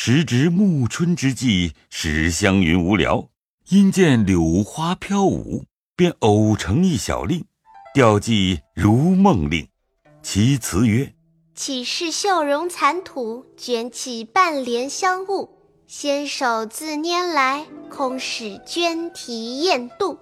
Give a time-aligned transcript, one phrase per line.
[0.00, 3.30] 时值暮春之际，史湘云无聊，
[3.68, 5.64] 因见柳花飘舞，
[5.96, 7.44] 便偶成一小令，
[7.92, 9.64] 调寄《如梦令》，
[10.22, 11.14] 其词曰
[11.52, 15.50] ：“岂是绣容残土，卷起半帘香雾。
[15.88, 20.16] 纤手自拈来，空使鹃啼燕度。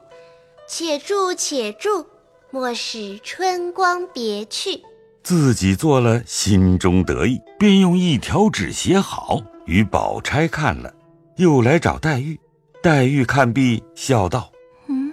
[0.66, 2.06] 且住且住，
[2.50, 4.80] 莫使春光别去。”
[5.22, 10.93] 自己做了，心中得意，便用一条纸写好，与宝钗看了，
[11.37, 12.38] 又来找黛玉。
[12.83, 14.51] 黛玉看毕，笑道
[14.88, 15.12] ：“嗯，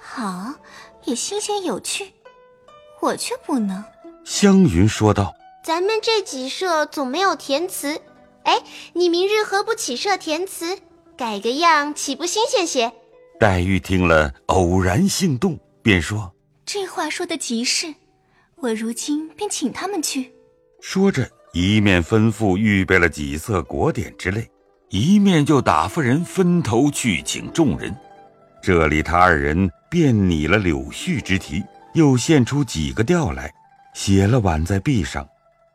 [0.00, 0.52] 好，
[1.04, 2.12] 也新鲜有趣，
[3.00, 3.82] 我却不能。”
[4.24, 5.34] 湘云说道
[5.64, 8.00] ：“咱们这几社总没有填词，
[8.44, 8.62] 哎，
[8.92, 10.78] 你明日何不起社填词，
[11.16, 12.92] 改个样，岂不新鲜些？”
[13.38, 16.32] 黛玉听了，偶然心动，便说
[16.66, 17.94] ：“这话说的极是。”
[18.56, 20.32] 我如今便请他们去。
[20.80, 24.50] 说着，一面吩咐预备了几色果点之类，
[24.88, 27.94] 一面就打发人分头去请众人。
[28.62, 33.52] 这里他二人便拟了柳絮之题，又现出几个调来，
[33.92, 35.28] 写了挽在壁上。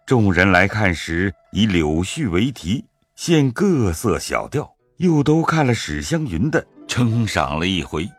[0.05, 2.85] 众人来看时，以柳絮为题，
[3.15, 8.09] 现各色小调，又都看了史湘云的，称赏了一回。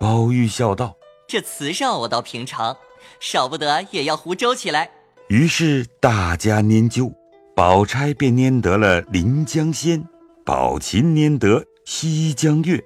[0.00, 0.94] 宝玉笑道
[1.28, 2.74] ：“这词上我倒平常。”
[3.20, 4.88] 少不得也要胡诌起来。
[5.32, 7.10] 于是大家拈阄，
[7.56, 9.98] 宝钗便拈得了《临江仙》，
[10.44, 12.76] 宝琴拈得《西江月》，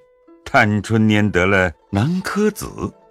[0.44, 2.66] 探春拈得了《南柯子》，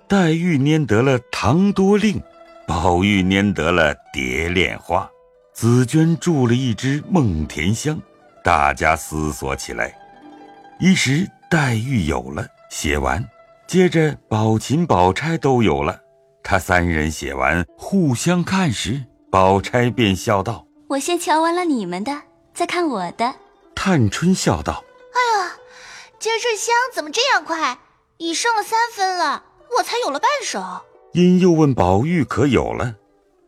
[0.07, 2.17] 黛玉拈得了《唐多令》，
[2.65, 5.03] 宝玉拈得了《蝶恋花》，
[5.53, 7.97] 紫鹃著了一支《梦田香》。
[8.41, 9.93] 大家思索起来，
[10.79, 13.21] 一时黛玉有了，写完，
[13.67, 15.99] 接着宝琴、宝钗都有了。
[16.41, 19.03] 他三人写完，互相看时，
[19.35, 22.21] 宝钗便笑道：“我先瞧完了你们的，
[22.53, 23.35] 再看我的。”
[23.75, 25.57] 探春笑道：“哎呀，
[26.17, 27.77] 今儿这香怎么这样快？
[28.15, 29.43] 已剩了三分了，
[29.77, 30.63] 我才有了半首。”
[31.11, 32.95] 因又问宝玉可有了，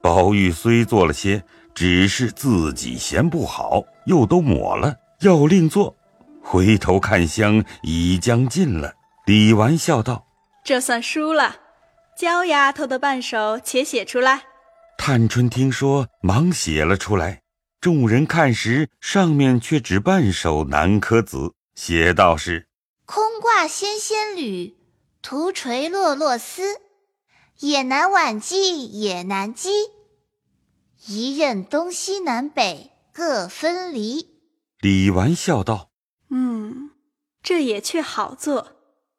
[0.02, 1.42] 宝玉虽做了些，
[1.74, 5.96] 只是自己嫌不好，又都抹了，要另做。
[6.44, 8.96] 回头看香已将尽了，
[9.26, 10.28] 李纨笑道
[10.66, 11.56] ：“这算输了。”
[12.20, 14.42] 焦丫头的半首，且写出来。
[14.98, 17.44] 探春听说，忙写了出来。
[17.80, 21.38] 众人看时，上面却只半首《南柯子》，
[21.76, 22.68] 写道是
[23.06, 24.76] ：“空挂纤纤缕，
[25.22, 26.82] 徒垂落落丝。
[27.60, 29.70] 也难挽髻，也难羁。
[31.08, 34.28] 一任东西南北各分离。”
[34.82, 35.92] 李纨笑道
[36.30, 36.92] ：“嗯，
[37.42, 38.74] 这也却好做，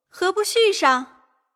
[0.08, 1.06] 何不续上？”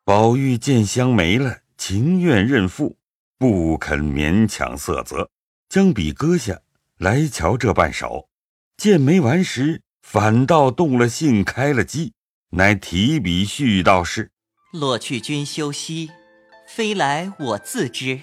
[0.03, 2.97] 宝玉见香没了，情愿认负，
[3.43, 5.29] 不肯勉强色泽，
[5.67, 6.61] 将笔搁下
[6.97, 8.29] 来瞧这半首。
[8.77, 12.13] 见没完时，反倒动了性，开了机，
[12.51, 14.31] 乃提笔续道是
[14.71, 16.09] ：“落去君休息，
[16.69, 18.21] 飞来我自知。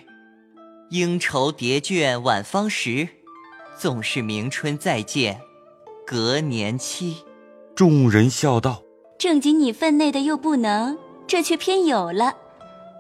[0.88, 3.06] 应愁叠卷晚芳时，
[3.78, 5.38] 纵是明春再见，
[6.06, 7.18] 隔年期。”
[7.76, 8.82] 众人笑道
[9.20, 10.96] ：“正经你分内的又不能。”
[11.28, 12.34] 这却偏有了，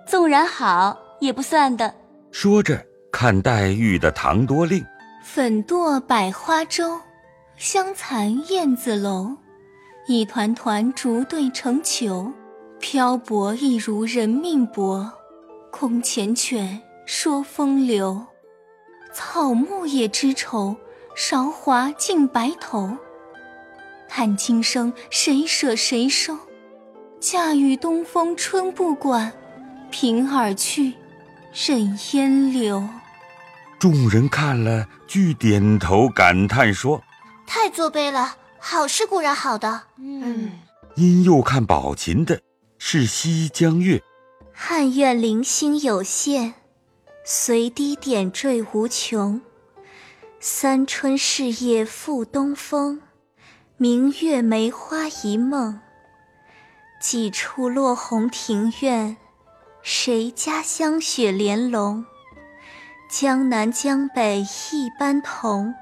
[0.06, 1.94] 纵然好也不算的。
[2.32, 4.80] 说着，看黛玉的《唐多令》
[5.22, 7.00] ：“粉堕百花洲，
[7.56, 9.36] 香残燕子楼。
[10.06, 12.32] 一团团烛对成球，
[12.78, 15.10] 漂泊亦如人命薄。
[15.70, 18.26] 空缱绻说风流，
[19.12, 20.76] 草木也知愁。
[21.16, 22.96] 韶华尽白头，
[24.08, 26.38] 叹今生谁舍谁收？”
[27.20, 29.32] 恰与东风春不管，
[29.90, 30.94] 凭而去，
[31.52, 32.88] 任烟柳。
[33.78, 37.02] 众人看了，俱点头感叹说
[37.46, 40.52] ：“太作悲了，好是固然好的。”嗯。
[40.96, 42.40] 因又看宝琴的，
[42.78, 43.96] 是《西江月》
[44.52, 46.54] ：“汉苑零星有限，
[47.24, 49.40] 随滴点缀无穷。
[50.40, 53.00] 三春事业复东风，
[53.76, 55.80] 明月梅花一梦。”
[57.00, 59.16] 几处落红庭院，
[59.82, 62.04] 谁家香雪莲珑？
[63.10, 64.40] 江南江北
[64.72, 65.74] 一般同，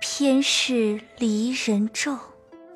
[0.00, 2.18] 偏是离人众。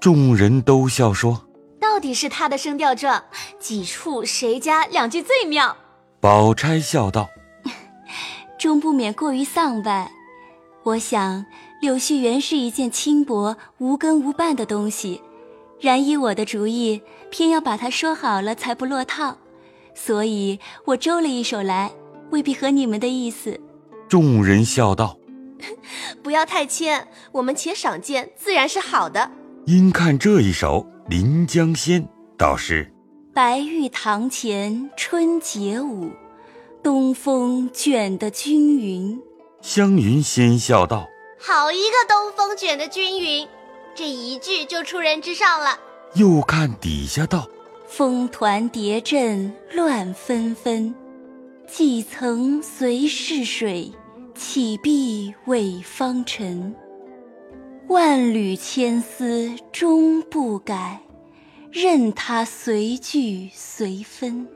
[0.00, 1.46] 众人都笑说
[1.80, 3.24] ：“到底是他的声调壮，
[3.58, 5.76] 几处谁家两句最妙。”
[6.20, 7.30] 宝钗笑道
[8.58, 10.12] ：“终不免过于丧外。
[10.84, 11.46] 我想
[11.80, 15.22] 柳絮原是一件轻薄、无根无伴的东西。”
[15.80, 19.38] 然依我的主意，偏要把它说好了才不落套，
[19.94, 21.92] 所以我周了一首来，
[22.30, 23.60] 未必合你们的意思。
[24.08, 25.18] 众人笑道
[26.22, 29.30] ：“不要太谦，我们且赏鉴，自然是好的。
[29.66, 32.02] 因看这一首《临江仙》，
[32.36, 32.92] 倒是
[33.32, 36.10] 白玉堂前春节舞，
[36.82, 39.20] 东风卷得均匀。
[39.60, 41.06] 湘云先笑道。
[41.38, 43.48] 好一个东风卷的均匀，
[43.94, 45.78] 这一句就出人之上了。
[46.14, 47.48] 又看底下道：
[47.94, 50.94] 风团叠阵乱纷纷，
[51.68, 53.92] 几曾随逝水，
[54.34, 56.74] 岂必为芳尘？
[57.88, 61.02] 万缕千丝终不改，
[61.70, 64.48] 任它随聚随分。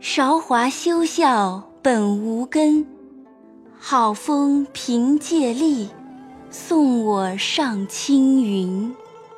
[0.00, 2.84] 韶华休笑本无根。
[3.78, 5.90] 好风凭借力，
[6.50, 8.92] 送我上青云。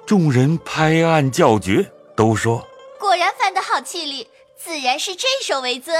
[0.06, 1.87] 众人拍案叫绝，
[2.17, 2.67] 都说：
[3.05, 5.95] 果然翻得好气力，自然是这首为尊。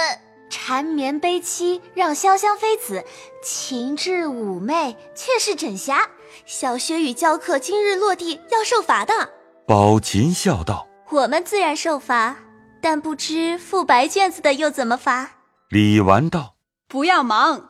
[0.49, 3.05] 缠绵悲戚让潇湘妃子，
[3.43, 6.09] 情致妩媚却是枕霞。
[6.47, 9.35] 小学与教课今日落地要受罚的。
[9.67, 12.37] 宝琴笑道：我们自然受罚，
[12.81, 15.33] 但不知付白卷子的又怎么罚？
[15.69, 16.55] 李纨道：
[16.89, 17.69] 不要忙。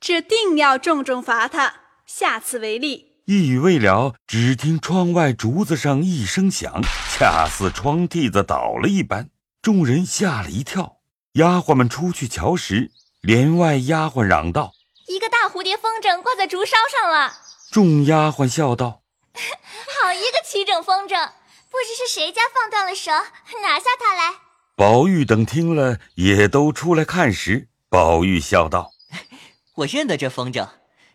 [0.00, 1.74] 这定要重重罚他，
[2.04, 3.11] 下次为例。
[3.32, 6.82] 一语未了，只听窗外竹子上一声响，
[7.16, 9.30] 恰似窗屉子倒了一般，
[9.62, 10.98] 众人吓了一跳。
[11.36, 12.90] 丫鬟们出去瞧时，
[13.22, 14.74] 帘外丫鬟嚷道
[15.08, 17.32] ：“一个大蝴蝶风筝挂在竹梢上了。”
[17.72, 19.00] 众丫鬟笑道
[19.32, 21.30] ：“好一个齐整风筝，
[21.70, 23.14] 不知是谁家放断了绳，
[23.62, 24.40] 拿下它来。”
[24.76, 28.90] 宝玉等听了，也都出来看时，宝玉笑道。
[29.76, 30.68] 我认得这风筝，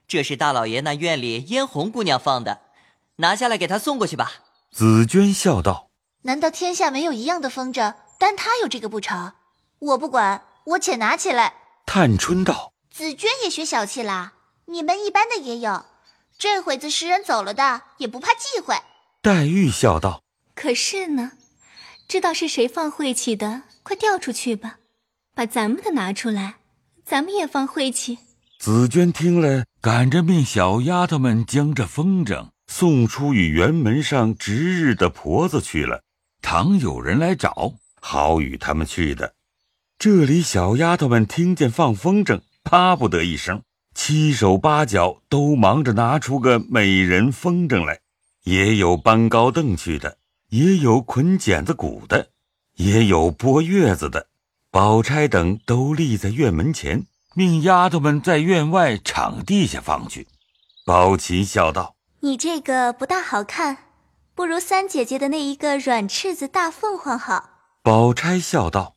[0.07, 2.61] 这是大老爷那院里嫣红姑娘放的，
[3.17, 4.31] 拿下来给她送过去吧。
[4.71, 5.89] 紫娟笑道
[6.23, 9.33] ：“难道天下没有一样的风筝，单她有这个不成？
[9.79, 11.55] 我不管，我且拿起来。”
[11.85, 14.33] 探春道：“紫娟也学小气啦，
[14.67, 15.85] 你们一般的也有，
[16.37, 18.75] 这会子识人走了的，也不怕忌讳。”
[19.21, 20.21] 黛玉笑道
[20.55, 21.33] ：“可是呢，
[22.07, 24.77] 知道是谁放晦气的，快调出去吧，
[25.35, 26.55] 把咱们的拿出来，
[27.03, 28.19] 咱们也放晦气。”
[28.59, 36.01] 紫娟听了，赶着命小丫头们将这风筝送出与园门上值日的婆子去了。
[36.41, 39.35] 倘有人来找，好与他们去的。
[39.99, 43.61] 这里小丫头们听见放风筝，巴不得一声，
[43.93, 47.99] 七手八脚都忙着拿出个美人风筝来。
[48.43, 50.17] 也有搬高凳去的，
[50.49, 52.29] 也有捆剪子鼓的，
[52.75, 54.27] 也有拨月子的。
[54.71, 57.05] 宝钗等都立在院门前。
[57.37, 60.27] 命丫头们在院外场地下放去。
[60.87, 63.77] 宝琴笑道：“你这个不大好看，
[64.33, 67.51] 不如三姐姐的那一个软翅子大凤凰好。”
[67.85, 68.95] 宝钗笑道：“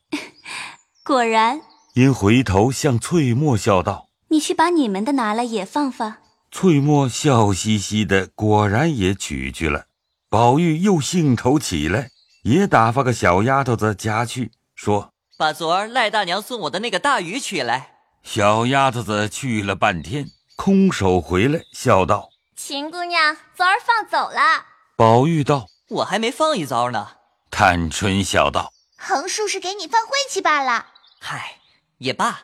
[1.04, 1.60] 果然。”
[1.92, 6.14] 因回头向翠墨笑道：“你去把你们的拿来也放放。”
[6.50, 9.84] 翠墨笑嘻嘻的，果然也取去了。
[10.30, 12.08] 宝玉又兴头起来，
[12.44, 20.26] 也打发个小丫头子家去，说：“把昨儿赖大娘送我的那个大鱼取来。”小丫头子去了半天，
[20.56, 27.12] 空手回来，笑道：“秦姑娘昨儿放走了。”宝玉道：“我还没放一遭呢。”
[27.50, 30.86] 探春笑道：“横竖是给你放晦气罢了。”
[31.18, 31.56] 嗨，
[31.98, 32.42] 也罢，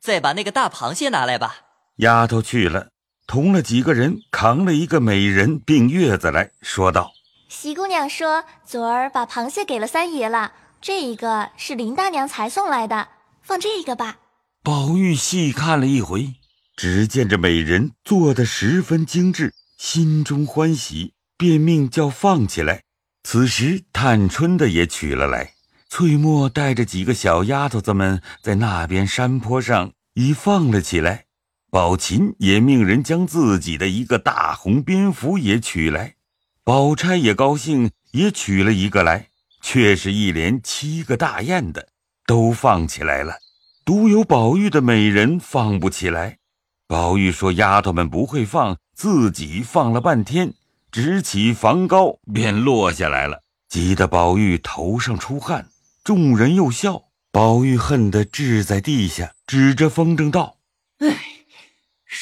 [0.00, 1.56] 再把那个大螃蟹拿来吧。
[1.96, 2.88] 丫头去了，
[3.26, 7.12] 同了几个人扛了一个美人并月子来说道
[7.48, 13.08] ：“席姑娘说昨儿把螃蟹给了三爷了，这一个是林大娘才送来的，
[13.42, 14.16] 放这个吧。”
[14.64, 16.34] 宝玉细看了一回，
[16.76, 22.84] 只见这美人做的十分精致，心中欢喜，便命叫放起来。
[23.24, 25.54] 此时探春的也取了来，
[25.88, 31.24] 翠墨带着几个小丫头子们在那边山坡上已放了起来。
[31.68, 36.14] 宝琴也命人将自己的一个大红蝙蝠也取来，
[36.62, 41.88] 宝钗也高兴，也取了一个来，却是一连七个大雁的，
[42.26, 43.34] 都放起来了。
[43.84, 46.38] 独有宝玉的美人放不起来。
[46.86, 50.54] 宝玉说：“丫头们不会放，自己放了半天，
[50.92, 55.68] 直起房高便落下来了，急得宝玉头上出汗。
[56.04, 60.58] 众人又笑，宝玉恨得掷在地下，指着风筝道
[60.98, 61.16] ：‘哎，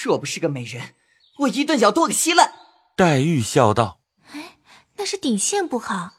[0.03, 0.95] 若不是个美人，
[1.41, 2.53] 我一顿脚跺个稀烂。’
[2.97, 4.01] 黛玉笑道
[4.33, 4.57] ：‘哎，
[4.97, 6.13] 那是顶线不好，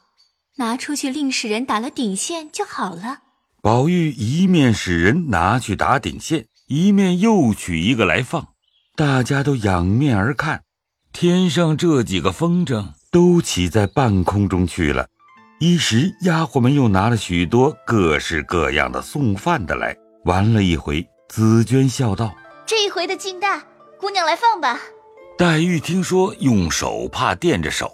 [0.56, 3.22] 拿出去另使人打了顶线就好了。’”
[3.62, 8.48] 宝玉一面使人拿去打顶线，一面又取一个来放，
[8.96, 10.62] 大家都仰面而看，
[11.12, 15.06] 天上这几个风筝都起在半空中去了。
[15.60, 21.06] 一时丫鬟们又拿了许多各式各样的送饭的来，玩了一回。
[21.28, 22.34] 紫娟笑道
[22.66, 23.62] ：“这一回的劲大，
[23.96, 24.76] 姑娘来放吧。
[25.38, 27.88] 黛玉听说用手帕垫着手，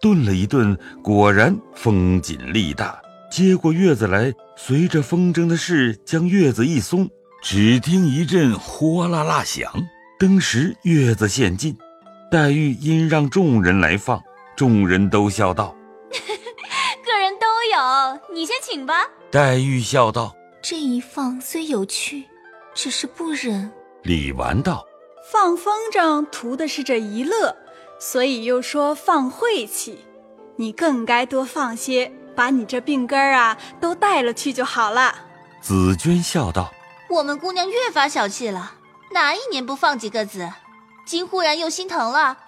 [0.00, 2.98] 顿了一顿，果然风紧力大，
[3.30, 7.08] 接过月子来，随着风筝的势将月子一松，
[7.40, 9.72] 只听一阵哗啦啦响，
[10.18, 11.76] 登时月子陷进。
[12.30, 14.20] 黛玉因让众人来放，
[14.56, 15.74] 众人都笑道
[17.06, 22.24] ：“个人都有，你先请吧。”黛玉笑道：“这一放虽有趣，
[22.74, 23.70] 只是不忍。”
[24.02, 24.84] 李纨道。
[25.32, 27.54] 放风筝图的是这一乐，
[28.00, 30.00] 所以又说放晦气。
[30.56, 32.10] 你更该多放些，
[32.40, 35.14] 把你这病根儿啊都带了去就好了。
[35.60, 36.72] 紫娟笑道
[37.10, 38.72] ：“我们姑娘越发小气了，
[39.12, 40.50] 哪一年不放几个子？
[41.04, 42.38] 今忽然又心疼了。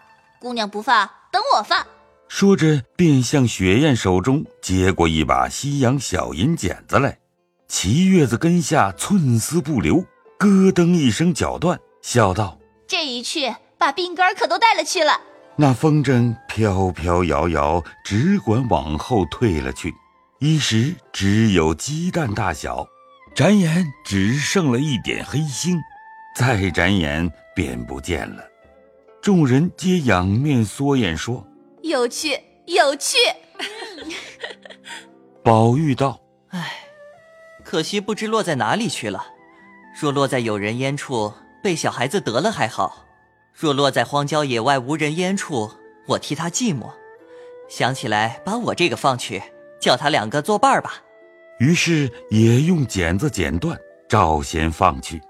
[0.40, 1.86] 姑娘不放，等我放。”
[2.26, 7.18] 说着，便向雪雁手中接过一把西洋小银剪子来，
[7.68, 9.96] 齐月子根下寸丝不留，
[10.38, 12.56] 咯噔一声绞断，笑道。
[12.88, 15.20] 这一去，把病根可都带了去了。
[15.62, 19.94] 那风筝飘飘摇摇，只管往后退了去，
[20.40, 22.84] 一时只有鸡蛋大小，
[23.32, 25.80] 眨眼只剩了一点黑星，
[26.36, 28.42] 再眨眼便不见了。
[29.22, 31.46] 众人皆仰面缩眼说
[31.84, 33.16] ：“有趣，有趣。”
[35.44, 36.72] 宝玉道：“唉，
[37.62, 39.26] 可惜不知落在哪里去了。
[40.00, 43.06] 若落在有人烟处。”被小孩子得了还好，
[43.62, 45.70] 若落在荒郊野外无人烟处，
[46.08, 46.90] 我替他寂寞。
[47.68, 49.40] 想起来，把我这个放去，
[49.80, 50.96] 叫他两个作伴吧。
[51.60, 53.78] 于是也用剪子剪断，
[54.08, 55.22] 赵贤放去。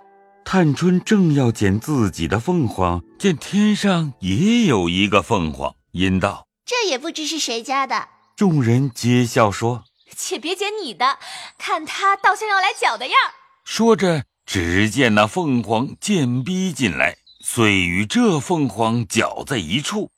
[0.47, 9.85] 探春正要剪自己的凤凰，见天上也有一个凤凰，因道：“这也不知是谁家的。”众人皆笑说
[10.17, 11.19] ：“且别剪你的，
[11.59, 13.15] 看他倒像要来搅的样。”
[13.63, 14.23] 说着。
[14.45, 20.11] 只见那凤凰渐逼进来，遂与这凤凰搅在一处。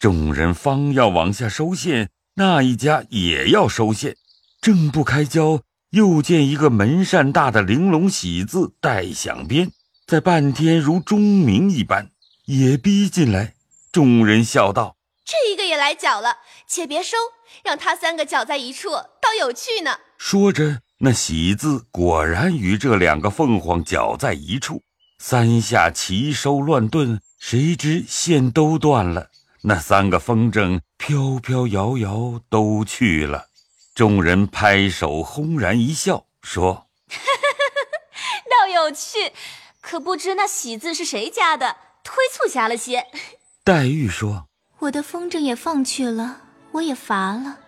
[0.00, 4.16] 众人方要往下收线，那一家也要收线，
[4.60, 9.70] 正不开交，又见一个门扇大的玲珑喜字带响鞭，
[10.06, 12.10] 在半天如钟鸣一般，
[12.46, 13.54] 也逼进来。
[13.92, 17.16] 众人笑道：“这一个也来搅了，且别收，
[17.62, 20.80] 让他三个搅在一处，倒有趣呢。”说着。
[20.98, 24.80] 那喜字果然与这两个凤凰搅在一处，
[25.18, 29.30] 三下齐收乱顿，谁知线都断了，
[29.62, 33.46] 那三个风筝飘飘摇摇都去了。
[33.94, 36.88] 众人拍手轰然一笑，说：
[38.50, 39.32] “倒有趣，
[39.80, 43.06] 可不知那喜字是谁家的，推促瞎了些。
[43.64, 44.48] ”黛玉说
[44.80, 46.42] ：“我的风筝也放去了，
[46.72, 47.60] 我也乏了，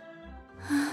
[0.68, 0.92] 啊，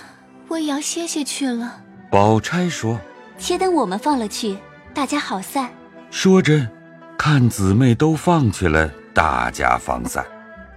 [0.50, 3.02] 我也要歇歇去了。”宝钗说
[3.38, 4.58] ：“且等我们放了去，
[4.94, 5.76] 大家好散。”
[6.16, 6.70] 说着，
[7.18, 10.24] 看姊妹都放去了，大家方散。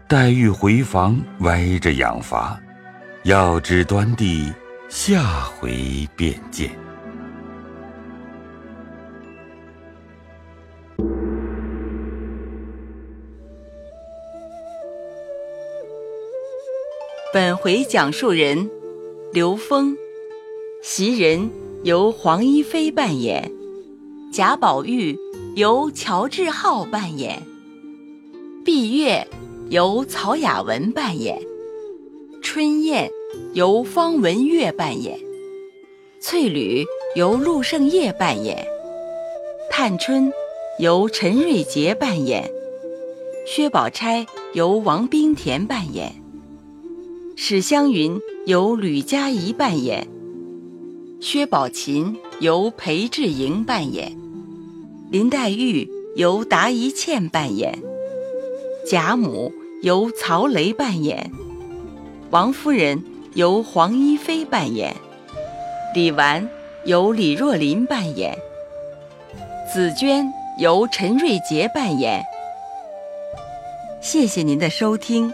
[0.09, 2.59] 黛玉回房歪着养乏，
[3.25, 4.51] 要知端地，
[4.89, 6.71] 下回便见。
[17.31, 18.71] 本回讲述人：
[19.35, 19.95] 刘峰。
[20.83, 21.51] 袭人
[21.85, 23.53] 由黄一飞扮演，
[24.33, 25.17] 贾宝玉
[25.57, 27.43] 由乔治浩扮演，
[28.63, 29.27] 碧月
[29.71, 31.41] 由曹雅文扮演，
[32.43, 33.11] 春燕
[33.55, 35.19] 由方文月扮演，
[36.21, 36.85] 翠缕
[37.15, 38.67] 由陆胜业扮演，
[39.71, 40.31] 探春
[40.79, 42.51] 由陈瑞杰扮演，
[43.47, 46.23] 薛宝钗由王冰田扮演，
[47.35, 50.07] 史湘云由吕佳怡扮演。
[51.19, 54.15] 薛宝琴由裴志莹扮演，
[55.09, 57.81] 林黛玉由达一茜扮演，
[58.91, 61.31] 贾母由曹雷扮演，
[62.31, 64.97] 王夫人由黄一飞扮演，
[65.95, 66.49] 李纨
[66.85, 68.37] 由李若琳扮演，
[69.73, 70.27] 紫娟
[70.59, 72.25] 由陈瑞杰扮演。
[74.01, 75.33] 谢谢您的收听。